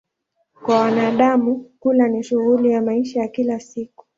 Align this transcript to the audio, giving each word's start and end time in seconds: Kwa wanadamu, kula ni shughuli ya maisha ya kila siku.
Kwa 0.63 0.79
wanadamu, 0.79 1.71
kula 1.79 2.07
ni 2.07 2.23
shughuli 2.23 2.71
ya 2.71 2.81
maisha 2.81 3.19
ya 3.19 3.27
kila 3.27 3.59
siku. 3.59 4.05